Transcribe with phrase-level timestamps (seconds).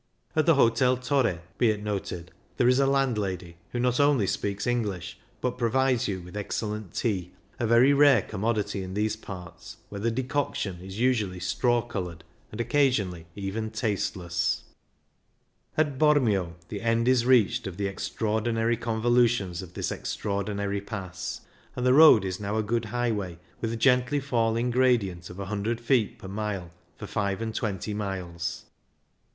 [0.35, 4.65] At the Hotel Torre, be it noted, there is a landlady who not only speaks
[4.65, 10.01] English, but provides you with excellent tea— a very rare commodity in these parts, where
[10.01, 14.63] the decoction is usually straw coloured and occasionally even tasteless.
[15.75, 16.05] 38 CYCLING IN THE
[16.35, 20.81] ALPS At Bormio the end is reached of the extraordinary convolutions of this extra ordinary
[20.81, 21.41] pass,
[21.75, 25.45] and the road is now a good highway, with a gently falling gradient of a
[25.45, 28.65] hundred feet per mile for five and twenty miles.